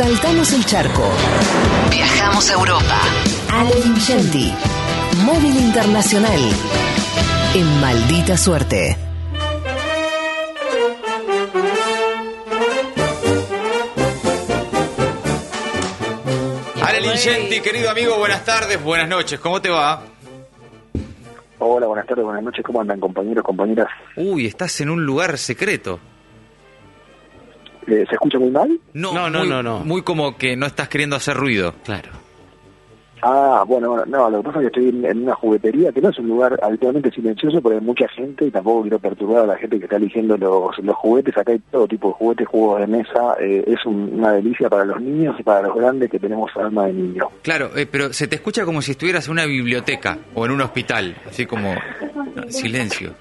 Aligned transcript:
Saltamos 0.00 0.50
el 0.54 0.64
charco. 0.64 1.02
Viajamos 1.90 2.48
a 2.48 2.54
Europa. 2.54 3.00
Ale 3.52 3.74
Vincenti. 3.84 4.50
Móvil 5.26 5.54
Internacional. 5.54 6.40
En 7.54 7.80
maldita 7.82 8.34
suerte. 8.38 8.96
Ale 16.82 17.00
Lingenti, 17.02 17.60
querido 17.60 17.90
amigo, 17.90 18.16
buenas 18.16 18.42
tardes, 18.46 18.82
buenas 18.82 19.06
noches, 19.06 19.38
¿cómo 19.38 19.60
te 19.60 19.68
va? 19.68 20.02
Hola, 21.58 21.86
buenas 21.88 22.06
tardes, 22.06 22.24
buenas 22.24 22.42
noches. 22.42 22.64
¿Cómo 22.64 22.80
andan, 22.80 22.98
compañeros, 23.00 23.44
compañeras? 23.44 23.88
Uy, 24.16 24.46
estás 24.46 24.80
en 24.80 24.88
un 24.88 25.04
lugar 25.04 25.36
secreto. 25.36 26.00
Eh, 27.90 28.06
¿Se 28.08 28.14
escucha 28.14 28.38
muy 28.38 28.50
mal? 28.50 28.78
No, 28.94 29.12
No, 29.12 29.28
no, 29.28 29.40
muy, 29.40 29.48
no, 29.48 29.62
no. 29.62 29.80
Muy 29.80 30.02
como 30.02 30.36
que 30.36 30.56
no 30.56 30.66
estás 30.66 30.88
queriendo 30.88 31.16
hacer 31.16 31.36
ruido. 31.36 31.74
Claro. 31.84 32.10
Ah, 33.22 33.64
bueno, 33.68 34.02
no, 34.06 34.30
lo 34.30 34.38
que 34.38 34.44
pasa 34.44 34.58
es 34.60 34.70
que 34.70 34.80
estoy 34.80 35.04
en, 35.06 35.24
una 35.24 35.34
juguetería 35.34 35.92
que 35.92 36.00
no 36.00 36.08
es 36.08 36.18
un 36.18 36.28
lugar 36.28 36.58
habitualmente 36.62 37.10
silencioso, 37.10 37.60
pero 37.60 37.74
hay 37.74 37.84
mucha 37.84 38.08
gente 38.08 38.46
y 38.46 38.50
tampoco 38.50 38.80
quiero 38.80 38.98
perturbar 38.98 39.42
a 39.42 39.46
la 39.46 39.56
gente 39.58 39.76
que 39.78 39.84
está 39.84 39.96
eligiendo 39.96 40.38
los, 40.38 40.78
los 40.78 40.96
juguetes. 40.96 41.36
Acá 41.36 41.52
hay 41.52 41.58
todo 41.70 41.86
tipo 41.86 42.08
de 42.08 42.14
juguetes, 42.14 42.48
juegos 42.48 42.80
de 42.80 42.86
mesa. 42.86 43.34
eh, 43.38 43.62
es 43.66 43.84
un- 43.84 44.14
una 44.14 44.32
delicia 44.32 44.70
para 44.70 44.86
los 44.86 44.98
niños 45.02 45.36
y 45.38 45.42
para 45.42 45.60
los 45.68 45.76
grandes 45.76 46.10
que 46.10 46.18
tenemos 46.18 46.50
alma 46.56 46.86
de 46.86 46.94
niño. 46.94 47.28
Claro, 47.42 47.76
eh, 47.76 47.84
pero 47.84 48.10
se 48.14 48.26
te 48.26 48.36
escucha 48.36 48.64
como 48.64 48.80
si 48.80 48.92
estuvieras 48.92 49.26
en 49.26 49.32
una 49.32 49.44
biblioteca 49.44 50.16
o 50.34 50.46
en 50.46 50.52
un 50.52 50.62
hospital, 50.62 51.14
así 51.28 51.44
como 51.44 51.74
silencio. 52.48 53.12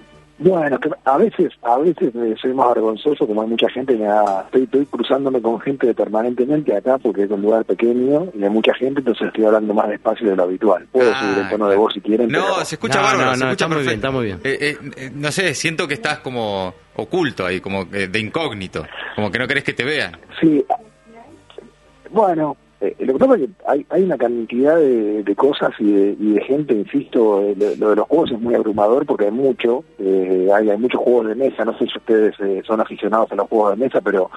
Bueno, 0.42 0.80
que 0.80 0.90
a 1.04 1.18
veces, 1.18 1.52
a 1.64 1.78
veces 1.80 2.16
eh, 2.16 2.34
soy 2.42 2.54
más 2.54 2.74
vergonzoso, 2.74 3.28
como 3.28 3.42
hay 3.42 3.50
mucha 3.50 3.70
gente, 3.70 3.98
me 3.98 4.06
da, 4.06 4.44
estoy, 4.46 4.64
estoy 4.64 4.86
cruzándome 4.86 5.42
con 5.42 5.60
gente 5.60 5.94
permanentemente 5.94 6.74
acá 6.76 6.98
porque 6.98 7.24
es 7.24 7.30
un 7.32 7.42
lugar 7.42 7.66
pequeño 7.66 8.28
y 8.34 8.44
hay 8.44 8.50
mucha 8.50 8.74
gente, 8.76 9.02
entonces 9.02 9.28
estoy 9.28 9.44
hablando 9.44 9.74
más 9.74 9.90
despacio 9.90 10.30
de 10.30 10.38
lo 10.38 10.44
habitual. 10.44 10.88
Puedo 10.94 11.12
Ah, 11.14 11.20
subir 11.20 11.44
el 11.44 11.50
tono 11.50 11.68
de 11.68 11.76
voz 11.76 11.94
si 11.94 12.00
quieren. 12.00 12.30
No, 12.30 12.40
pero- 12.54 12.66
se 12.66 12.76
escucha 12.76 13.00
No, 13.00 13.04
bárbaro, 13.04 13.26
no, 13.32 13.34
se 13.36 13.40
no, 13.44 13.52
escucha 13.52 13.66
está 13.66 13.68
muy 13.76 13.84
bien, 13.84 13.96
está 13.96 14.12
muy 14.12 14.26
bien. 14.26 14.40
Eh, 14.46 14.78
eh, 14.96 15.12
no 15.14 15.32
sé, 15.32 15.54
siento 15.56 15.88
que 15.90 15.96
estás 15.96 16.20
como 16.20 16.74
oculto 16.96 17.46
ahí, 17.46 17.60
como 17.60 17.84
de 17.86 18.20
incógnito, 18.20 18.86
como 19.16 19.30
que 19.32 19.40
no 19.40 19.48
querés 19.48 19.66
que 19.66 19.74
te 19.74 19.84
vean. 19.84 20.18
Sí, 20.40 20.64
bueno, 22.12 22.56
eh, 22.82 22.96
lo 23.00 23.14
que 23.14 23.20
pasa 23.20 23.36
es 23.36 23.42
que 23.42 23.50
hay, 23.68 23.86
hay 23.90 24.04
una 24.04 24.18
cantidad 24.18 24.78
de, 24.78 25.24
de 25.24 25.36
cosas 25.36 25.72
y 25.80 25.92
de, 25.92 26.16
y 26.20 26.34
de 26.34 26.42
gente, 26.44 26.74
insisto, 26.74 27.42
eh, 27.42 27.56
lo, 27.58 27.76
lo 27.76 27.90
de 27.90 27.96
los 27.98 28.08
juegos 28.08 28.32
es 28.32 28.40
muy 28.40 28.56
abrumador 28.56 29.06
porque 29.06 29.26
hay 29.26 29.32
mucho, 29.32 29.84
eh, 30.00 30.48
hay, 30.54 30.70
hay 30.70 30.78
muchos 30.78 31.02
juegos 31.02 31.28
de 31.28 31.36
mesa, 31.36 31.66
no 31.66 31.78
sé 31.78 31.86
si 31.88 31.98
ustedes 31.98 32.36
eh, 32.40 32.62
son 32.66 32.80
aficionados 32.80 33.32
a 33.32 33.36
los 33.36 33.48
juegos 33.48 33.78
de 33.78 33.84
mesa, 33.86 34.00
pero 34.02 34.30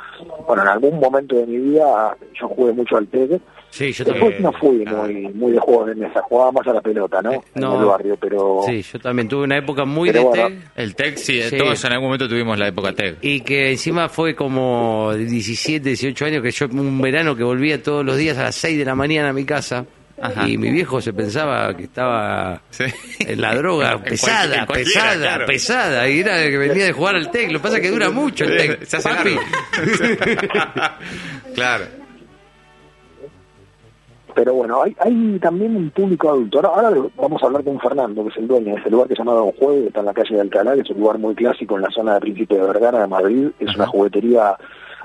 bueno, 0.47 0.63
en 0.63 0.69
algún 0.69 0.99
momento 0.99 1.37
de 1.37 1.47
mi 1.47 1.59
vida 1.59 2.17
yo 2.41 2.49
jugué 2.49 2.73
mucho 2.73 2.97
al 2.97 3.07
TED. 3.09 3.41
Sí, 3.71 3.91
yo 3.93 4.05
Después 4.05 4.35
también. 4.37 4.43
no 4.43 4.53
fui 4.53 4.85
ah. 4.87 4.93
muy, 5.07 5.29
muy 5.33 5.53
de 5.53 5.59
juegos 5.59 5.87
de 5.87 5.95
mesa, 5.95 6.21
jugaba 6.29 6.53
más 6.53 6.67
a 6.67 6.75
la 6.75 6.83
pelota, 6.83 7.23
¿no? 7.23 7.43
no. 7.55 7.75
En 7.77 7.81
el 7.81 7.87
barrio, 7.87 8.17
pero... 8.21 8.61
Sí, 8.67 8.83
yo 8.83 8.99
también 8.99 9.29
tuve 9.29 9.45
una 9.45 9.57
época 9.57 9.87
muy 9.87 10.11
Pero 10.11 10.25
de 10.25 10.27
bueno. 10.29 10.49
TEG 10.49 10.59
El 10.77 10.95
TEC, 10.95 11.17
sí, 11.17 11.39
eh, 11.41 11.45
Sí. 11.45 11.57
todos 11.57 11.83
en 11.83 11.93
algún 11.93 12.09
momento 12.09 12.29
tuvimos 12.29 12.59
la 12.59 12.69
época 12.69 12.93
TEC. 12.93 13.17
y 13.23 13.41
que 13.41 13.71
encima 13.71 14.11
fue 14.11 14.35
como 14.35 15.15
17, 15.15 15.89
18 15.89 16.25
años 16.27 16.43
que 16.43 16.51
yo 16.51 16.67
un 16.71 17.01
verano 17.01 17.35
que 17.35 17.45
volvía 17.45 17.83
todos 17.83 18.05
los 18.05 18.19
días 18.19 18.32
a 18.39 18.45
las 18.45 18.55
6 18.57 18.79
de 18.79 18.85
la 18.85 18.95
mañana 18.95 19.31
a 19.31 19.33
mi 19.33 19.45
casa 19.45 19.85
Ajá. 20.21 20.49
y 20.49 20.57
mi 20.59 20.71
viejo 20.71 21.01
se 21.01 21.13
pensaba 21.13 21.75
que 21.77 21.85
estaba 21.85 22.61
Sí. 22.71 22.85
en 23.21 23.41
la 23.41 23.55
droga 23.57 23.99
pesada, 24.05 24.67
pesada, 24.67 25.17
claro. 25.17 25.47
pesada 25.47 26.09
y 26.09 26.21
era 26.21 26.43
que 26.43 26.59
venía 26.59 26.85
de 26.85 26.93
jugar 26.93 27.17
al 27.17 27.31
TEC, 27.31 27.51
lo 27.51 27.59
que 27.59 27.63
pasa 27.63 27.77
es 27.77 27.83
que 27.83 27.91
dura 27.91 28.11
mucho 28.11 28.45
el 28.45 28.57
TEC. 28.57 28.85
Se 28.85 28.97
hace 28.99 29.09
Papi. 29.09 29.31
largo. 29.35 30.95
claro. 31.55 31.85
Pero 34.35 34.55
bueno, 34.55 34.83
hay, 34.83 34.97
hay 34.99 35.39
también 35.41 35.77
un 35.77 35.91
público 35.91 36.31
adulto. 36.31 36.59
Ahora, 36.67 36.89
ahora 36.89 37.09
vamos 37.19 37.43
a 37.43 37.47
hablar 37.47 37.63
con 37.65 37.79
Fernando, 37.79 38.23
que 38.25 38.31
es 38.31 38.37
el 38.39 38.49
dueño 38.49 38.75
de 38.75 38.81
ese 38.81 38.89
lugar 38.89 39.07
que 39.07 39.15
se 39.15 39.19
llama 39.19 39.33
Don 39.35 39.53
Juego, 39.53 39.83
que 39.83 39.87
está 39.89 40.01
en 40.01 40.07
la 40.07 40.15
calle 40.15 40.35
de 40.37 40.41
Alcalá, 40.41 40.75
que 40.75 40.81
es 40.81 40.91
un 40.91 41.01
lugar 41.01 41.19
muy 41.19 41.35
clásico 41.35 41.77
en 41.77 41.83
la 41.83 41.91
zona 41.91 42.15
de 42.15 42.21
Príncipe 42.21 42.55
de 42.55 42.63
Vergara 42.63 43.01
de 43.03 43.07
Madrid. 43.09 43.49
Es 43.61 43.75
una 43.77 43.87
juguetería 43.87 44.57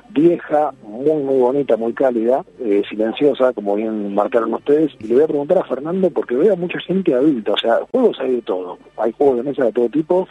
vieja, 0.10 0.72
muy, 0.84 1.24
muy 1.24 1.40
bonita, 1.40 1.78
muy 1.78 1.94
cálida, 1.94 2.44
eh, 2.60 2.82
silenciosa, 2.90 3.54
como 3.54 3.76
bien 3.76 4.14
marcaron 4.14 4.54
ustedes. 4.54 4.92
Y 5.00 5.08
le 5.08 5.16
voy 5.16 5.24
a 5.24 5.28
preguntar 5.28 5.58
a 5.60 5.64
Fernando, 5.64 6.10
porque 6.10 6.36
veo 6.36 6.54
a 6.54 6.56
mucha 6.56 6.80
gente 6.80 7.14
adulta, 7.14 7.54
o 7.54 7.58
sea, 7.58 7.80
juegos 7.92 8.18
hay 8.20 8.36
de 8.36 8.42
todo. 8.42 8.78
Hay 8.98 9.12
juegos 9.14 9.38
de 9.38 9.44
mesa 9.44 9.66
de 9.66 9.72
todo 9.74 9.90
tipo. 9.90 10.28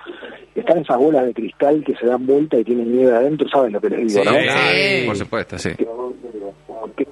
Están 0.55 0.79
esas 0.79 0.97
bolas 0.99 1.27
de 1.27 1.35
cristal 1.35 1.85
que 1.85 1.95
se 1.97 2.07
dan 2.07 2.27
vuelta 2.27 2.59
y 2.59 2.65
tienen 2.65 2.91
nieve 2.97 3.15
adentro, 3.15 3.49
¿saben 3.49 3.73
lo 3.73 3.81
que 3.81 3.91
les 3.91 4.13
digo, 4.13 4.23
Sí, 4.23 4.29
no? 4.29 4.35
Sí. 4.35 5.07
por 5.07 5.17
supuesto, 5.17 5.59
sí. 5.59 5.71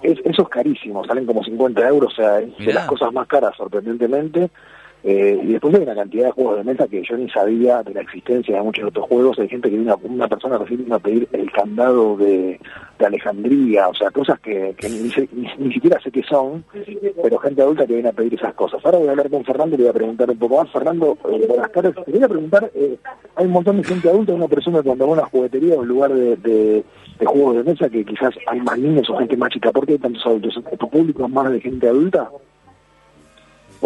es, 0.03 0.19
eso 0.25 0.43
es 0.43 0.49
carísimo, 0.49 1.05
salen 1.05 1.27
como 1.27 1.45
50 1.45 1.89
euros, 1.89 2.13
o 2.13 2.17
sea, 2.17 2.41
es 2.41 2.57
de 2.59 2.73
las 2.73 2.87
cosas 2.87 3.13
más 3.13 3.27
caras, 3.27 3.53
sorprendentemente. 3.57 4.51
Eh, 5.06 5.38
y 5.42 5.53
después 5.53 5.75
hay 5.75 5.82
una 5.82 5.94
cantidad 5.94 6.25
de 6.26 6.31
juegos 6.32 6.56
de 6.56 6.65
mesa 6.65 6.88
que 6.88 7.03
yo 7.06 7.15
ni 7.19 7.28
sabía 7.28 7.82
de 7.82 7.92
la 7.92 8.00
existencia 8.00 8.56
de 8.56 8.62
muchos 8.62 8.87
otros 8.88 9.06
juegos. 9.06 9.38
Hay 9.38 9.48
gente 9.48 9.69
que 9.69 9.76
viene, 9.76 9.92
una 10.04 10.28
persona 10.28 10.56
recién 10.56 10.82
vino 10.82 10.94
a 10.94 10.98
pedir 10.98 11.28
el 11.32 11.53
candado 11.53 12.16
de, 12.16 12.59
de 12.98 13.06
Alejandría, 13.06 13.88
o 13.88 13.94
sea, 13.94 14.10
cosas 14.10 14.41
que, 14.41 14.75
que 14.78 14.88
ni, 14.88 15.10
ni- 15.32 15.48
ni 15.66 15.72
siquiera 15.75 16.00
sé 16.00 16.10
qué 16.10 16.22
son, 16.22 16.65
pero 17.22 17.37
gente 17.38 17.60
adulta 17.60 17.87
que 17.87 17.92
viene 17.92 18.09
a 18.09 18.12
pedir 18.12 18.32
esas 18.34 18.54
cosas. 18.54 18.81
Ahora 18.82 18.97
voy 18.97 19.09
a 19.09 19.10
hablar 19.10 19.28
con 19.28 19.44
Fernando 19.44 19.75
y 19.75 19.78
le 19.78 19.84
voy 19.84 19.91
a 19.91 19.94
preguntar 19.94 20.31
un 20.31 20.38
poco 20.38 20.56
más. 20.62 20.70
Fernando, 20.72 21.19
eh, 21.31 21.44
buenas 21.47 21.71
tardes. 21.72 21.94
Te 21.97 22.10
quería 22.12 22.28
preguntar, 22.28 22.71
eh, 22.75 22.97
hay 23.36 23.44
un 23.44 23.53
montón 23.53 23.76
de 23.76 23.84
gente 23.84 24.09
adulta, 24.09 24.32
uno 24.32 24.48
presume 24.48 24.82
cuando 24.82 25.06
va 25.06 25.10
a 25.12 25.19
una 25.19 25.26
juguetería 25.26 25.75
o 25.75 25.81
un 25.81 25.88
lugar 25.88 26.15
de, 26.15 26.36
de, 26.36 26.84
de 27.19 27.26
juegos 27.26 27.56
de 27.56 27.65
mesa 27.65 27.91
que 27.91 28.06
quizás 28.06 28.34
hay 28.47 28.60
más 28.62 28.78
niños 28.78 29.10
o 29.10 29.19
gente 29.19 29.36
más 29.36 29.50
chica. 29.50 29.71
¿Por 29.71 29.84
qué 29.84 29.92
hay 29.92 29.98
tantos 29.98 30.25
adultos? 30.25 30.59
¿Tu 30.78 30.88
público 30.88 31.26
es 31.26 31.31
más 31.31 31.53
de 31.53 31.60
gente 31.60 31.88
adulta? 31.88 32.31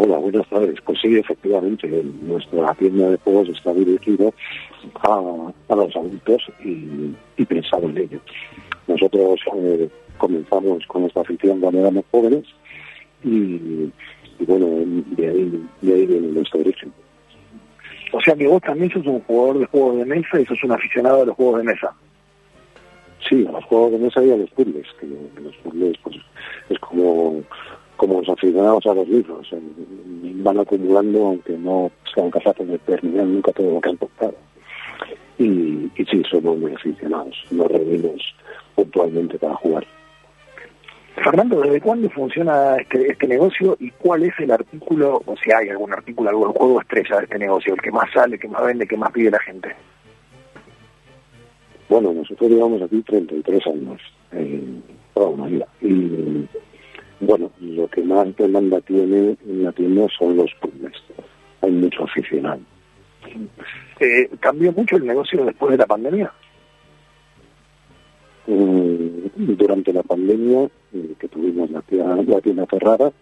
Hola, 0.01 0.17
buenas 0.19 0.49
tardes. 0.49 0.81
Pues 0.83 1.01
sí, 1.01 1.17
efectivamente, 1.19 1.89
nuestra 2.23 2.73
tienda 2.75 3.11
de 3.11 3.17
juegos 3.17 3.49
está 3.49 3.75
dirigido 3.75 4.33
a, 5.03 5.53
a 5.71 5.75
los 5.75 5.97
adultos 5.97 6.41
y, 6.65 7.17
y 7.37 7.45
pensado 7.45 7.89
en 7.89 7.99
ello. 7.99 8.21
Nosotros 8.87 9.41
eh, 9.57 9.89
comenzamos 10.17 10.87
con 10.87 11.03
esta 11.03 11.23
afición 11.23 11.59
cuando 11.59 11.81
éramos 11.81 12.05
jóvenes 12.13 12.45
y, 13.25 13.91
y 14.39 14.45
bueno, 14.47 14.67
de 15.17 15.29
ahí, 15.29 15.67
de 15.83 15.93
ahí 15.93 16.07
viene 16.07 16.29
nuestro 16.29 16.61
origen. 16.61 16.93
O 18.13 18.21
sea 18.21 18.37
que 18.37 18.47
vos 18.47 18.63
también 18.63 18.93
sos 18.93 19.05
un 19.05 19.21
jugador 19.23 19.59
de 19.59 19.67
juegos 19.67 19.97
de 19.97 20.05
mesa 20.05 20.41
y 20.41 20.47
sos 20.47 20.63
un 20.63 20.71
aficionado 20.71 21.23
a 21.23 21.27
los 21.27 21.35
juegos 21.35 21.59
de 21.59 21.65
mesa. 21.65 21.93
Sí, 23.29 23.45
a 23.49 23.51
los 23.51 23.65
juegos 23.65 23.91
de 23.91 23.99
mesa 23.99 24.25
y 24.25 24.31
a 24.31 24.37
los 24.37 24.51
puzzles, 24.51 24.87
que 25.01 25.07
los 25.43 25.57
puzzles 25.57 25.99
pues, 26.05 26.17
es 26.71 26.79
como, 26.79 27.43
como 27.99 28.21
los 28.21 28.29
aficionados 28.29 28.87
a 28.87 28.95
los 28.95 29.09
libros, 29.09 29.51
van 29.53 30.59
acumulando 30.59 31.27
aunque 31.27 31.59
no 31.59 31.91
sean 32.15 32.31
capaces 32.31 32.67
de 32.67 32.79
terminar 32.79 33.27
nunca 33.27 33.53
todo 33.53 33.73
lo 33.73 33.81
que 33.81 33.89
han 33.91 33.97
tocado. 33.99 34.35
Y, 35.37 35.91
y 35.97 36.05
sí, 36.11 36.23
somos 36.31 36.57
muy 36.59 36.73
aficionados, 36.73 37.37
nos 37.51 37.67
reunimos 37.67 38.35
puntualmente 38.75 39.37
para 39.39 39.55
jugar. 39.57 39.85
Fernando, 41.17 41.61
¿desde 41.61 41.81
cuándo 41.81 42.09
funciona 42.11 42.77
este, 42.77 43.11
este 43.11 43.27
negocio 43.27 43.77
y 43.81 43.91
cuál 43.91 44.23
es 44.23 44.35
el 44.39 44.53
artículo, 44.53 45.21
o 45.27 45.37
si 45.37 45.51
hay 45.51 45.69
algún 45.69 45.93
artículo, 45.93 46.31
algún 46.31 46.53
juego 46.53 46.81
estrella 46.81 47.17
de 47.17 47.25
este 47.25 47.39
negocio, 47.39 47.75
el 47.75 47.81
que 47.81 47.91
más 47.91 48.11
sale, 48.13 48.37
el 48.37 48.41
que 48.41 48.49
más 48.49 48.65
vende, 48.65 48.85
el 48.85 48.91
que 48.91 48.97
más 48.97 49.11
pide 49.11 49.31
la 49.33 49.41
gente? 49.41 49.75
Bueno, 51.89 52.13
nosotros 52.13 52.49
llevamos 52.49 52.81
aquí 52.81 53.03
33 53.03 53.67
años, 53.67 54.01
eh, 54.33 54.63
toda 55.15 55.31
una 55.31 55.47
vida. 55.47 55.67
Y 55.81 56.47
bueno, 57.21 57.51
lo 57.61 57.89
que 57.89 58.03
más 58.03 58.35
demanda 58.37 58.81
tiene 58.81 59.37
en 59.47 59.65
la 59.65 59.73
tienda 59.73 60.07
son 60.17 60.37
los 60.37 60.51
puzzles. 60.61 60.95
Hay 61.63 61.71
mucho 61.73 62.05
aficionado. 62.05 62.61
Eh, 64.01 64.31
¿Cambió 64.41 64.73
mucho 64.73 64.97
el 64.97 65.07
negocio 65.07 65.45
después 65.45 65.73
de 65.73 65.79
la 65.79 65.87
pandemia? 65.87 66.33
Mm, 68.47 69.57
Durante 69.57 69.93
la 69.93 70.03
pandemia, 70.03 70.69
eh, 70.93 71.15
que 71.19 71.29
tuvimos 71.29 71.71
la 71.71 71.83
tienda, 71.83 72.17
la 72.23 72.41
tienda 72.41 72.67
cerrada, 72.67 73.13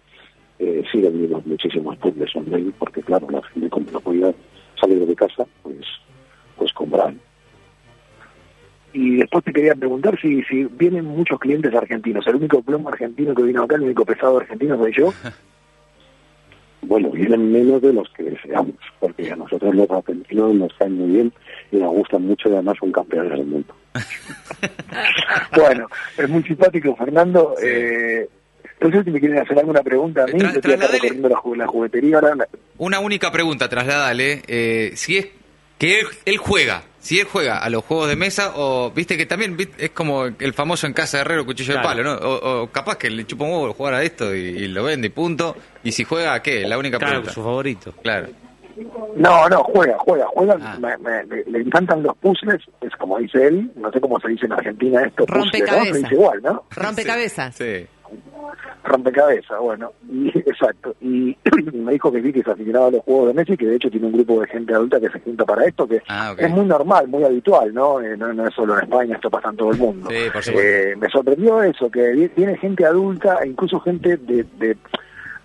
eh, 0.59 0.83
sí 0.91 1.01
vendimos 1.01 1.45
muchísimos 1.45 1.97
puzzles 1.97 2.35
online, 2.35 2.71
porque 2.77 3.01
claro, 3.01 3.27
la 3.29 3.41
gente 3.43 3.69
como 3.69 3.91
no 3.91 3.99
podía 3.99 4.33
salir 4.79 5.05
de 5.05 5.15
casa, 5.15 5.45
pues, 5.63 5.85
pues 6.57 6.71
compraban. 6.73 7.19
Y 8.93 9.17
después 9.17 9.43
te 9.43 9.53
quería 9.53 9.75
preguntar 9.75 10.19
si, 10.19 10.41
si 10.43 10.63
vienen 10.65 11.05
muchos 11.05 11.39
clientes 11.39 11.73
argentinos. 11.75 12.25
El 12.27 12.35
único 12.35 12.61
plomo 12.61 12.89
argentino 12.89 13.35
que 13.35 13.43
vino 13.43 13.63
acá, 13.63 13.75
el 13.75 13.81
único 13.83 14.05
pesado 14.05 14.37
argentino 14.39 14.77
soy 14.77 14.93
yo. 14.97 15.13
Bueno, 16.81 17.09
vienen 17.09 17.51
menos 17.51 17.81
de 17.81 17.91
los 17.91 18.07
que 18.11 18.23
deseamos, 18.23 18.75
porque 18.99 19.29
a 19.29 19.35
nosotros 19.35 19.75
los 19.75 19.89
argentinos 19.89 20.53
nos 20.53 20.71
caen 20.75 20.93
muy 20.93 21.11
bien 21.11 21.33
y 21.71 21.77
nos 21.77 21.91
gustan 21.91 22.21
mucho 22.21 22.47
y 22.49 22.53
además 22.53 22.77
son 22.79 22.91
campeones 22.93 23.31
del 23.31 23.45
mundo. 23.45 23.75
Bueno, 25.55 25.87
es 26.17 26.29
muy 26.29 26.43
simpático, 26.43 26.95
Fernando. 26.95 27.55
Eh, 27.61 28.27
no 28.79 28.91
sé 28.91 29.03
si 29.03 29.09
me 29.11 29.19
quieren 29.19 29.39
hacer 29.39 29.57
alguna 29.59 29.81
pregunta 29.81 30.23
a 30.23 30.27
mí. 30.27 30.33
Tra- 30.33 30.51
Yo 30.51 30.59
estoy 30.59 30.73
acá 30.73 30.85
trasladale- 30.85 30.91
recorriendo 31.01 31.29
la, 31.29 31.35
ju- 31.35 31.55
la 31.57 31.67
juguetería 31.67 32.15
ahora. 32.17 32.35
la- 32.35 32.47
Una 32.77 32.99
única 32.99 33.31
pregunta, 33.31 33.67
trasládale. 33.67 34.43
Eh, 34.47 34.91
si 34.95 35.17
es 35.17 35.27
que 35.77 35.99
él, 35.99 36.07
él 36.25 36.37
juega. 36.37 36.83
Si 36.99 37.19
él 37.19 37.27
juega 37.31 37.59
a 37.59 37.69
los 37.69 37.85
juegos 37.85 38.09
de 38.09 38.17
mesa 38.17 38.51
o, 38.55 38.91
viste 38.91 39.15
que 39.15 39.25
también 39.25 39.55
viste, 39.55 39.85
es 39.85 39.91
como 39.91 40.25
el 40.25 40.53
famoso 40.53 40.87
en 40.87 40.93
casa 40.93 41.17
de 41.17 41.21
herrero 41.21 41.45
cuchillo 41.45 41.73
Claro. 41.73 41.87
de 41.89 41.95
palo, 41.95 42.03
¿no? 42.03 42.27
O, 42.27 42.63
o 42.63 42.67
capaz 42.67 42.97
que 42.97 43.09
le 43.09 43.25
chupa 43.25 43.45
un 43.45 43.51
huevo 43.51 43.73
jugar 43.73 43.93
a 43.93 44.03
esto 44.03 44.35
y, 44.35 44.39
y 44.39 44.67
lo 44.67 44.83
vende 44.83 45.07
y 45.07 45.09
punto. 45.11 45.55
Y 45.83 45.93
si 45.93 46.03
juega 46.03 46.33
a 46.33 46.41
qué, 46.41 46.67
la 46.67 46.77
única 46.77 46.97
Claro, 46.97 47.11
pregunta. 47.13 47.33
su 47.33 47.41
favorito. 47.43 47.93
Claro. 48.03 48.27
No, 49.15 49.47
no, 49.49 49.63
juega, 49.63 49.95
juega, 49.99 50.25
juega. 50.27 50.57
Ah. 50.61 50.77
Me- 50.79 50.97
me- 50.97 51.23
le, 51.25 51.43
le 51.45 51.59
encantan 51.61 52.03
los 52.03 52.15
puzzles, 52.17 52.61
es 52.81 52.95
como 52.97 53.17
dice 53.17 53.47
él, 53.47 53.71
no 53.75 53.91
sé 53.91 53.99
cómo 54.01 54.19
se 54.19 54.27
dice 54.27 54.45
en 54.45 54.53
Argentina 54.53 55.01
esto, 55.03 55.25
puzzle, 55.25 55.39
¿no? 55.39 55.43
Rompecabezas. 55.45 55.87
Se 55.95 55.97
dice 56.03 56.13
igual, 56.13 56.41
¿no? 56.43 56.63
Rompecabezas. 56.71 57.55
Sí. 57.55 57.87
Rompecabezas, 58.83 59.59
bueno, 59.59 59.91
y, 60.09 60.29
exacto. 60.39 60.95
Y 61.01 61.37
me 61.73 61.93
dijo 61.93 62.11
que 62.11 62.21
sí, 62.21 62.33
que 62.33 62.43
se 62.43 62.51
aficionaba 62.51 62.87
a 62.87 62.91
los 62.91 63.01
juegos 63.03 63.27
de 63.27 63.33
mesa 63.33 63.53
y 63.53 63.57
que 63.57 63.67
de 63.67 63.75
hecho 63.75 63.89
tiene 63.89 64.07
un 64.07 64.13
grupo 64.13 64.41
de 64.41 64.47
gente 64.47 64.73
adulta 64.73 64.99
que 64.99 65.09
se 65.09 65.19
junta 65.19 65.45
para 65.45 65.65
esto, 65.65 65.87
que 65.87 66.01
Ah, 66.07 66.33
es 66.37 66.49
muy 66.49 66.65
normal, 66.65 67.07
muy 67.07 67.23
habitual, 67.23 67.73
¿no? 67.73 68.01
Eh, 68.01 68.15
no, 68.17 68.33
no 68.33 68.47
es 68.47 68.53
solo 68.53 68.77
en 68.77 68.83
España, 68.83 69.15
esto 69.15 69.29
pasa 69.29 69.49
en 69.49 69.57
todo 69.57 69.71
el 69.71 69.77
mundo. 69.77 70.09
Sí, 70.09 70.29
por. 70.31 70.43
Eh, 70.55 70.95
me 70.97 71.09
sorprendió 71.09 71.61
eso, 71.63 71.89
que 71.89 72.29
viene 72.35 72.57
gente 72.57 72.85
adulta 72.85 73.39
e 73.43 73.49
incluso 73.49 73.79
gente 73.79 74.17
de, 74.17 74.45
de, 74.57 74.77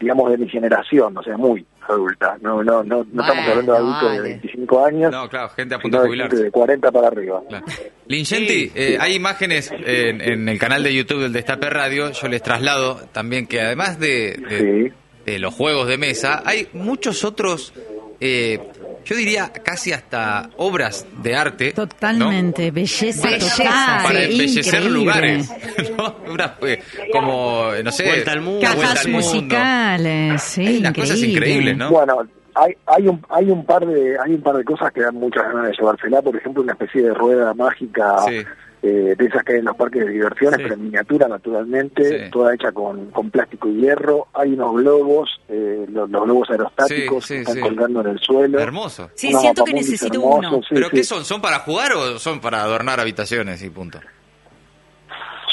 digamos, 0.02 0.30
de 0.30 0.36
mi 0.38 0.48
generación, 0.48 1.16
o 1.16 1.22
sea, 1.22 1.36
muy 1.38 1.64
adulta. 1.88 2.36
No, 2.42 2.62
no, 2.62 2.82
no, 2.84 3.06
no 3.12 3.22
estamos 3.22 3.46
hablando 3.48 3.72
de 3.72 3.78
adultos 3.78 4.02
vale. 4.04 4.16
de 4.22 4.28
25 4.28 4.84
años, 4.84 5.12
No, 5.12 5.28
claro, 5.28 5.48
gente 5.50 5.74
a 5.74 5.78
punto 5.78 6.00
de 6.00 6.06
jubilarse. 6.08 6.36
de 6.44 6.50
40 6.50 6.92
para 6.92 7.06
arriba. 7.08 7.42
Claro. 7.48 7.64
Lincenti, 8.08 8.70
eh, 8.74 8.96
hay 9.00 9.14
imágenes 9.14 9.70
en, 9.72 10.20
en 10.20 10.48
el 10.48 10.58
canal 10.58 10.82
de 10.82 10.94
YouTube 10.94 11.20
del 11.22 11.32
Destape 11.32 11.70
Radio. 11.70 12.10
Yo 12.10 12.28
les 12.28 12.42
traslado 12.42 12.96
también 13.12 13.46
que 13.46 13.60
además 13.60 13.98
de, 13.98 14.36
de- 14.48 14.58
Sí. 14.92 14.92
de 15.32 15.38
los 15.38 15.54
juegos 15.54 15.86
de 15.88 15.98
mesa, 15.98 16.42
hay 16.44 16.68
muchos 16.72 17.24
otros, 17.24 17.72
eh, 18.20 18.58
yo 19.04 19.16
diría 19.16 19.52
casi 19.52 19.92
hasta 19.92 20.50
obras 20.56 21.06
de 21.22 21.34
arte. 21.36 21.74
¿no? 21.76 21.86
Totalmente, 21.86 22.70
belleza, 22.70 23.28
Belleza. 23.28 23.56
total, 23.64 24.02
Para 24.04 24.22
embellecer 24.24 24.64
increíble. 24.74 24.90
lugares. 24.90 25.52
¿no? 25.98 26.16
Unas, 26.30 26.50
eh, 26.62 26.82
como, 27.12 27.68
no 27.84 27.92
sé, 27.92 28.04
Vuelta 28.06 28.32
al 28.32 28.40
mundo. 28.40 28.60
vuelta 28.60 28.82
Cajas 28.82 29.04
al 29.06 29.12
mundo. 29.12 29.26
musicales, 29.26 30.42
sí, 30.42 30.66
Hay 30.66 30.78
unas 30.78 30.92
cosas 30.94 31.16
increíble. 31.18 31.36
increíbles, 31.70 31.76
¿no? 31.76 31.90
Bueno, 31.90 32.18
hay, 32.54 32.74
hay 32.86 33.08
un 33.08 33.24
hay 33.30 33.50
un 33.50 33.64
par 33.64 33.86
de 33.86 34.16
hay 34.22 34.34
un 34.34 34.42
par 34.42 34.56
de 34.56 34.64
cosas 34.64 34.92
que 34.92 35.00
dan 35.00 35.14
muchas 35.14 35.42
ganas 35.44 35.68
de 35.68 35.72
llevársela, 35.78 36.20
por 36.20 36.36
ejemplo, 36.36 36.62
una 36.62 36.72
especie 36.72 37.02
de 37.02 37.14
rueda 37.14 37.54
mágica 37.54 38.16
Sí. 38.28 38.42
Eh, 38.82 39.14
de 39.16 39.24
esas 39.26 39.44
que 39.44 39.52
hay 39.52 39.58
en 39.60 39.64
los 39.66 39.76
parques 39.76 40.04
de 40.04 40.10
diversiones, 40.12 40.56
Sí. 40.58 40.62
pero 40.64 40.74
en 40.74 40.82
miniatura 40.84 41.28
naturalmente, 41.28 42.24
Sí. 42.26 42.30
toda 42.32 42.52
hecha 42.54 42.72
con, 42.72 43.10
con 43.12 43.30
plástico 43.30 43.68
y 43.68 43.80
hierro. 43.80 44.26
Hay 44.34 44.54
unos 44.54 44.74
globos, 44.74 45.30
eh, 45.48 45.86
los, 45.88 46.10
los 46.10 46.24
globos 46.24 46.50
aerostáticos 46.50 47.24
Sí, 47.24 47.28
sí, 47.28 47.34
que 47.34 47.40
están 47.42 47.54
sí. 47.56 47.60
colgando 47.60 48.00
en 48.00 48.06
el 48.08 48.18
suelo. 48.18 48.58
Hermoso. 48.58 49.10
Sí, 49.14 49.32
siento 49.32 49.64
que 49.64 49.72
necesito 49.74 50.14
hermosos, 50.14 50.52
uno. 50.52 50.62
sí, 50.62 50.68
¿Pero 50.74 50.88
sí. 50.88 50.96
qué 50.96 51.04
son? 51.04 51.24
¿Son 51.24 51.40
para 51.40 51.60
jugar 51.60 51.92
o 51.92 52.18
son 52.18 52.40
para 52.40 52.62
adornar 52.62 52.98
habitaciones 53.00 53.62
y 53.62 53.70
punto? 53.70 54.00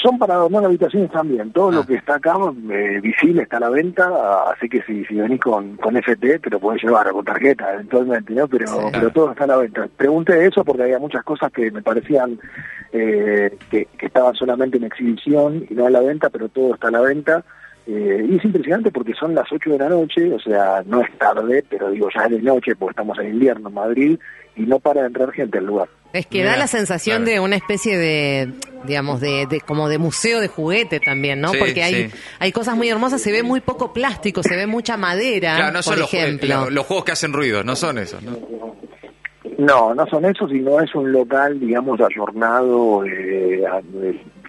Son 0.01 0.17
para 0.17 0.35
adornar 0.35 0.65
habitaciones 0.65 1.11
también. 1.11 1.51
Todo 1.51 1.69
Ah. 1.69 1.75
lo 1.75 1.85
que 1.85 1.95
está 1.95 2.15
acá 2.15 2.35
eh, 2.71 2.99
visible 3.01 3.43
está 3.43 3.57
a 3.57 3.61
la 3.61 3.69
venta, 3.69 4.09
así 4.51 4.69
que 4.69 4.81
si, 4.83 5.03
si 5.05 5.15
venís 5.15 5.39
con, 5.41 5.75
con 5.77 5.97
FT 5.97 6.39
te 6.39 6.49
lo 6.49 6.59
podés 6.59 6.81
llevar 6.83 7.07
o 7.09 7.13
con 7.13 7.25
tarjeta 7.25 7.73
eventualmente, 7.73 8.33
¿no? 8.33 8.47
Pero, 8.47 8.65
claro. 8.65 8.89
pero 8.93 9.09
todo 9.11 9.31
está 9.31 9.43
a 9.43 9.47
la 9.47 9.57
venta. 9.57 9.87
Pregunté 9.97 10.45
eso 10.45 10.63
porque 10.63 10.83
había 10.83 10.99
muchas 10.99 11.23
cosas 11.23 11.51
que 11.51 11.69
me 11.71 11.81
parecían 11.81 12.39
eh, 12.91 13.55
que, 13.69 13.87
que 13.97 14.05
estaban 14.05 14.33
solamente 14.35 14.77
en 14.77 14.85
exhibición 14.85 15.65
y 15.69 15.73
no 15.73 15.85
a 15.85 15.89
la 15.89 15.99
venta, 16.01 16.29
pero 16.29 16.49
todo 16.49 16.73
está 16.75 16.87
a 16.87 16.91
la 16.91 17.01
venta. 17.01 17.43
Eh, 17.87 18.25
y 18.29 18.35
es 18.37 18.45
impresionante 18.45 18.91
porque 18.91 19.13
son 19.15 19.33
las 19.33 19.51
8 19.51 19.71
de 19.71 19.79
la 19.79 19.89
noche, 19.89 20.31
o 20.31 20.39
sea, 20.39 20.83
no 20.85 21.01
es 21.01 21.17
tarde, 21.17 21.63
pero 21.67 21.89
digo, 21.89 22.07
ya 22.13 22.25
es 22.25 22.31
de 22.31 22.41
noche 22.41 22.75
porque 22.75 22.91
estamos 22.91 23.17
en 23.19 23.29
invierno 23.29 23.69
en 23.69 23.73
Madrid 23.75 24.19
y 24.55 24.61
no 24.63 24.79
para 24.79 25.01
de 25.01 25.07
entrar 25.07 25.31
gente 25.31 25.57
al 25.57 25.65
lugar. 25.65 25.89
Es 26.11 26.25
que 26.25 26.43
da 26.43 26.57
la 26.57 26.65
sensación 26.67 27.17
claro. 27.23 27.31
de 27.33 27.39
una 27.39 27.55
especie 27.55 27.97
de, 27.97 28.53
digamos, 28.85 29.21
de, 29.21 29.45
de- 29.47 29.61
como 29.61 29.87
de 29.89 29.99
museo 29.99 30.39
de 30.39 30.47
juguete 30.47 30.99
también, 30.99 31.39
¿no? 31.39 31.49
Sí, 31.51 31.57
Porque 31.59 31.83
hay, 31.83 32.09
sí. 32.09 32.15
hay 32.39 32.51
cosas 32.51 32.75
muy 32.75 32.89
hermosas, 32.89 33.21
se 33.21 33.31
ve 33.31 33.43
muy 33.43 33.61
poco 33.61 33.93
plástico, 33.93 34.41
se 34.41 34.55
ve 34.55 34.65
mucha 34.65 34.97
madera, 34.97 35.55
Claro, 35.57 35.71
no 35.73 35.81
por 35.83 35.83
son 35.95 36.03
ejemplo. 36.03 36.47
lo- 36.65 36.69
los 36.71 36.85
juegos 36.87 37.05
que 37.05 37.11
hacen 37.11 37.31
ruido, 37.31 37.63
no 37.63 37.75
son 37.75 37.99
esos, 37.99 38.23
¿no? 38.23 38.37
No, 39.57 39.93
no 39.93 40.05
son 40.07 40.25
esos, 40.25 40.49
sino 40.49 40.79
es 40.79 40.93
un 40.95 41.11
local, 41.11 41.59
digamos, 41.59 41.99
ayornado, 42.01 43.03
eh, 43.05 43.63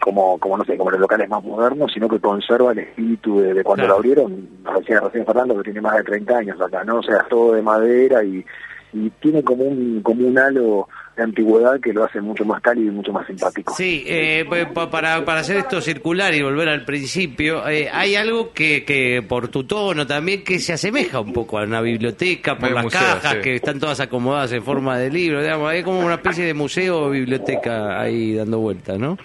como, 0.00 0.38
como 0.38 0.56
no 0.56 0.64
sé, 0.64 0.76
como 0.76 0.90
los 0.92 1.00
locales 1.00 1.28
más 1.28 1.42
modernos, 1.42 1.90
sino 1.92 2.08
que 2.08 2.18
conserva 2.20 2.72
el 2.72 2.78
espíritu 2.78 3.40
de, 3.40 3.54
de 3.54 3.62
cuando 3.64 3.82
Claro. 3.82 3.94
lo 3.94 3.96
abrieron, 3.98 4.48
recién, 4.64 5.00
recién 5.02 5.26
Fernando, 5.26 5.56
que 5.56 5.64
tiene 5.64 5.80
más 5.80 5.96
de 5.96 6.04
30 6.04 6.38
años 6.38 6.60
acá, 6.60 6.84
¿no? 6.84 7.00
O 7.00 7.02
sea, 7.02 7.18
es 7.18 7.28
todo 7.28 7.52
de 7.54 7.60
madera 7.62 8.22
y, 8.24 8.44
y 8.92 9.10
tiene 9.20 9.42
como 9.42 9.64
un, 9.64 10.00
como 10.02 10.26
un 10.26 10.38
halo 10.38 10.88
de 11.16 11.22
antigüedad 11.22 11.78
que 11.80 11.92
lo 11.92 12.04
hace 12.04 12.20
mucho 12.20 12.44
más 12.44 12.60
cálido 12.62 12.88
y 12.92 12.94
mucho 12.94 13.12
más 13.12 13.26
simpático. 13.26 13.74
Sí, 13.74 14.04
eh, 14.06 14.44
pa- 14.72 14.90
para, 14.90 15.24
para 15.24 15.40
hacer 15.40 15.58
esto 15.58 15.80
circular 15.80 16.34
y 16.34 16.42
volver 16.42 16.68
al 16.68 16.84
principio, 16.84 17.68
eh, 17.68 17.88
hay 17.92 18.16
algo 18.16 18.52
que, 18.52 18.84
que 18.84 19.22
por 19.26 19.48
tu 19.48 19.64
tono 19.64 20.06
también 20.06 20.42
que 20.44 20.58
se 20.58 20.72
asemeja 20.72 21.20
un 21.20 21.32
poco 21.32 21.58
a 21.58 21.64
una 21.64 21.80
biblioteca, 21.80 22.56
por 22.58 22.70
las 22.72 22.84
museo, 22.84 23.00
cajas 23.00 23.34
sí. 23.34 23.40
que 23.42 23.54
están 23.56 23.78
todas 23.78 24.00
acomodadas 24.00 24.52
en 24.52 24.62
forma 24.62 24.98
de 24.98 25.10
libro, 25.10 25.42
digamos, 25.42 25.68
hay 25.70 25.82
como 25.82 26.00
una 26.04 26.14
especie 26.14 26.44
de 26.44 26.54
museo 26.54 27.02
o 27.06 27.10
biblioteca 27.10 28.00
ahí 28.00 28.34
dando 28.34 28.58
vueltas, 28.60 28.98
¿no? 28.98 29.18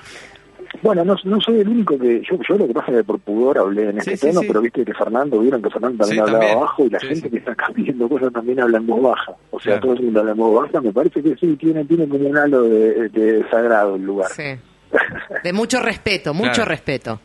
Bueno, 0.81 1.03
no, 1.05 1.15
no 1.23 1.41
soy 1.41 1.59
el 1.61 1.67
único 1.69 1.97
que, 1.97 2.21
yo, 2.21 2.37
yo 2.47 2.57
lo 2.57 2.67
que 2.67 2.73
pasa 2.73 2.91
es 2.91 2.97
que 2.97 3.03
por 3.03 3.19
pudor 3.19 3.57
hablé 3.59 3.89
en 3.89 3.97
este 3.97 4.11
Sí, 4.11 4.17
sí, 4.17 4.27
tono, 4.27 4.41
sí. 4.41 4.47
pero 4.47 4.61
viste 4.61 4.85
que 4.85 4.93
Fernando, 4.93 5.39
vieron 5.39 5.61
que 5.61 5.69
Fernando 5.69 5.97
también 6.05 6.21
hablaba 6.21 6.39
también. 6.39 6.59
bajo 6.59 6.85
y 6.85 6.89
la 6.89 6.99
gente 6.99 7.29
que 7.29 7.37
está 7.37 7.51
acá 7.53 7.67
pidiendo 7.73 8.09
cosas 8.09 8.31
también 8.33 8.59
habla 8.59 8.77
en 8.77 8.87
voz 8.87 9.01
baja. 9.01 9.33
O 9.51 9.59
sea, 9.59 9.73
Claro. 9.73 9.81
todo 9.81 9.93
el 9.93 10.03
mundo 10.03 10.19
habla 10.19 10.31
en 10.31 10.37
voz 10.37 10.63
baja, 10.63 10.81
me 10.81 10.91
parece 10.93 11.21
que 11.23 11.35
sí, 11.35 11.55
tiene, 11.55 11.85
tiene 11.85 12.07
como 12.07 12.27
un 12.27 12.37
halo 12.37 12.63
de, 12.63 13.09
de 13.09 13.45
sagrado 13.49 13.95
el 13.95 14.03
lugar. 14.03 14.29
Sí. 14.31 14.43
De 15.43 15.51
mucho 15.53 15.79
respeto, 15.81 16.33
mucho 16.33 16.51
Claro. 16.53 16.69
respeto. 16.69 17.19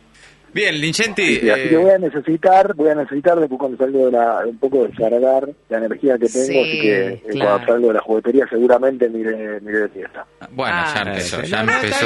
Bien, 0.53 0.79
Lincenti. 0.79 1.37
Sí, 1.37 1.49
así 1.49 1.61
eh, 1.61 1.69
que 1.69 1.77
voy 1.77 1.91
a 1.91 1.97
necesitar, 1.97 2.73
voy 2.75 2.89
a 2.89 2.95
necesitar 2.95 3.39
después 3.39 3.59
cuando 3.59 3.77
salgo 3.77 4.05
de 4.07 4.11
la, 4.11 4.41
un 4.45 4.57
poco 4.57 4.83
descargar 4.85 5.47
la 5.69 5.77
energía 5.77 6.17
que 6.17 6.27
tengo, 6.27 6.45
Sí, 6.45 6.59
así 6.59 6.81
que 6.81 7.07
eh, 7.07 7.21
claro. 7.31 7.49
cuando 7.49 7.65
salgo 7.67 7.87
de 7.87 7.93
la 7.93 7.99
juguetería 8.01 8.45
seguramente 8.49 9.09
mire, 9.09 9.59
mire 9.61 9.79
de 9.79 9.89
fiesta. 9.89 10.25
Bueno, 10.51 10.73
Ah, 10.77 10.91
ya 10.95 11.01
empezó, 11.11 11.41
ya 11.43 11.63
No, 11.63 11.71
no, 11.71 11.77
empezó. 11.77 12.05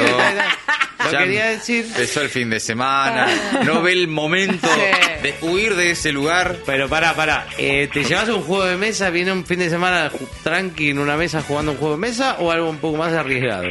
Ya 1.12 1.18
quería 1.18 1.46
decir. 1.50 1.84
Empezó 1.86 2.22
el 2.22 2.28
fin 2.28 2.50
de 2.50 2.58
semana. 2.58 3.26
No 3.64 3.82
ve 3.82 3.92
el 3.92 4.08
momento 4.08 4.66
Sí. 4.66 5.22
de 5.22 5.34
huir 5.46 5.74
de 5.76 5.90
ese 5.92 6.10
lugar. 6.10 6.56
Pero 6.66 6.88
pará, 6.88 7.14
pará, 7.14 7.46
eh, 7.58 7.88
¿te 7.92 8.02
llevas 8.02 8.28
un 8.28 8.42
juego 8.42 8.64
de 8.64 8.76
mesa, 8.76 9.10
viene 9.10 9.30
un 9.32 9.44
fin 9.44 9.58
de 9.60 9.70
semana 9.70 10.10
tranqui 10.42 10.90
en 10.90 10.98
una 10.98 11.16
mesa 11.16 11.42
jugando 11.42 11.72
un 11.72 11.78
juego 11.78 11.94
de 11.94 12.00
mesa 12.00 12.36
o 12.40 12.50
algo 12.50 12.70
un 12.70 12.78
poco 12.78 12.96
más 12.96 13.12
arriesgado? 13.12 13.64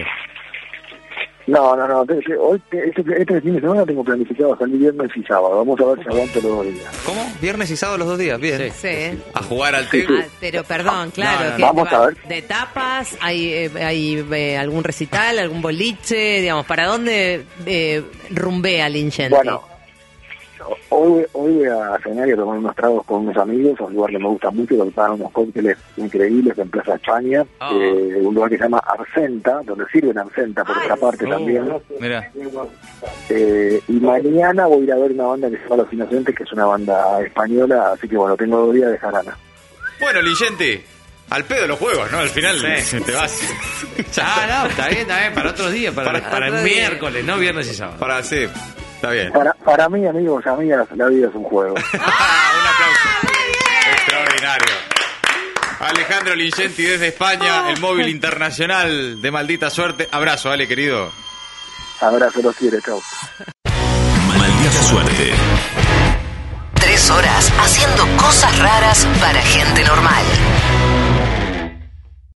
No, 1.47 1.75
no, 1.75 1.87
no, 1.87 1.99
hoy, 1.99 2.61
este, 2.71 3.21
este 3.21 3.41
fin 3.41 3.53
de 3.53 3.61
semana 3.61 3.85
tengo 3.85 4.03
planificado 4.03 4.57
salir 4.57 4.77
viernes 4.77 5.11
y 5.15 5.23
sábado, 5.23 5.57
vamos 5.57 5.79
a 5.79 5.85
ver 5.85 6.03
si 6.03 6.09
aguanto 6.09 6.41
los 6.41 6.51
dos 6.51 6.65
días. 6.65 7.03
¿Cómo? 7.05 7.33
Viernes 7.39 7.69
y 7.69 7.77
sábado 7.77 7.99
los 7.99 8.07
dos 8.07 8.17
días. 8.17 8.39
Bien. 8.39 8.71
Sí. 8.73 8.87
Sí. 8.87 9.23
A 9.33 9.43
jugar 9.43 9.75
al 9.75 9.87
té. 9.89 10.07
Ah, 10.09 10.25
pero 10.39 10.63
perdón, 10.63 11.11
claro. 11.11 11.45
No, 11.45 11.49
no, 11.49 11.55
que. 11.55 11.61
Vamos 11.61 11.93
a 11.93 12.05
ver. 12.07 12.17
De 12.27 12.41
tapas, 12.41 13.15
hay, 13.21 13.53
eh, 13.53 13.71
hay 13.75 14.25
eh, 14.31 14.57
algún 14.57 14.83
recital, 14.83 15.37
algún 15.37 15.61
boliche, 15.61 16.41
digamos, 16.41 16.65
¿para 16.65 16.87
dónde 16.87 17.45
eh, 17.65 18.03
rumbea 18.31 18.89
Lincenti? 18.89 19.35
Bueno, 19.35 19.74
hoy, 20.97 21.25
hoy 21.33 21.53
voy 21.57 21.65
a 21.67 21.97
cenar 22.03 22.27
y 22.27 22.31
a 22.31 22.35
tomar 22.35 22.57
unos 22.57 22.75
tragos 22.75 23.05
con 23.05 23.21
unos 23.27 23.37
amigos, 23.37 23.79
a 23.79 23.83
un 23.85 23.93
lugar 23.93 24.11
que 24.11 24.19
me 24.19 24.27
gusta 24.27 24.51
mucho, 24.51 24.75
donde 24.75 24.89
están 24.89 25.11
unos 25.11 25.31
cócteles 25.31 25.77
increíbles 25.97 26.57
en 26.57 26.69
Plaza 26.69 26.95
España, 26.95 27.45
Ah. 27.59 27.71
eh, 27.73 28.17
un 28.21 28.33
lugar 28.33 28.49
que 28.49 28.57
se 28.57 28.63
llama 28.63 28.79
Arcenta, 28.85 29.61
donde 29.65 29.85
sirven 29.91 30.17
Arcenta 30.17 30.63
por 30.63 30.77
otra 30.77 30.95
parte 30.95 31.25
oh. 31.25 31.29
también. 31.29 31.69
Mira. 31.99 32.31
Eh, 33.29 33.81
y 33.87 33.93
mañana 33.93 34.65
voy 34.67 34.81
a 34.81 34.83
ir 34.85 34.91
a 34.93 34.95
ver 34.97 35.11
una 35.11 35.25
banda 35.25 35.49
que 35.49 35.57
se 35.57 35.63
llama 35.63 35.77
Los 35.77 35.93
Inocentes, 35.93 36.35
que 36.35 36.43
es 36.43 36.53
una 36.53 36.65
banda 36.65 37.21
española, 37.21 37.91
así 37.93 38.07
que 38.07 38.17
bueno, 38.17 38.35
tengo 38.37 38.57
dos 38.65 38.73
días 38.73 38.91
de 38.91 38.97
jarana. 38.97 39.37
Bueno, 39.99 40.21
Lincenti. 40.21 40.81
Al 41.27 41.43
pedo 41.45 41.65
los 41.65 41.79
juegos, 41.79 42.11
¿no? 42.11 42.19
Al 42.19 42.29
final 42.29 42.55
te 42.61 43.11
vas. 43.13 43.41
Ah, 44.21 44.45
no, 44.63 44.69
está 44.69 44.87
bien, 44.89 45.01
está 45.01 45.19
bien, 45.21 45.33
para 45.33 45.49
otros 45.49 45.71
días, 45.71 45.91
para, 45.91 46.11
Para- 46.11 46.29
para, 46.29 46.47
el 46.49 46.63
día. 46.63 46.75
miércoles, 46.89 47.25
no 47.25 47.39
viernes 47.39 47.67
y 47.71 47.73
sábado. 47.73 47.97
Para 47.99 48.21
sí. 48.21 48.45
Está 48.95 49.11
bien. 49.11 49.31
Para, 49.31 49.53
para 49.53 49.89
mí, 49.89 50.05
amigos, 50.07 50.45
amigas, 50.47 50.87
la 50.95 51.07
vida 51.07 51.27
es 51.27 51.35
un 51.35 51.43
juego. 51.43 51.75
un 51.93 51.99
aplauso. 51.99 53.09
Extraordinario. 53.91 54.95
Alejandro 55.79 56.35
Lincenti 56.35 56.83
desde 56.83 57.09
España, 57.09 57.69
el 57.69 57.79
móvil 57.79 58.07
internacional 58.07 59.21
de 59.21 59.31
maldita 59.31 59.69
suerte. 59.69 60.07
Abrazo, 60.11 60.49
Ale, 60.49 60.67
querido. 60.67 61.11
Abrazo, 61.99 62.41
los 62.41 62.55
quiere, 62.55 62.81
chao. 62.81 63.01
Maldita 64.27 64.83
suerte. 64.83 65.33
Tres 66.75 67.09
horas 67.09 67.51
haciendo 67.59 68.05
cosas 68.17 68.57
raras 68.59 69.05
para 69.19 69.41
gente 69.41 69.83
normal. 69.83 70.23